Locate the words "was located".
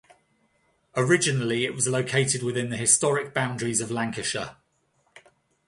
1.75-2.41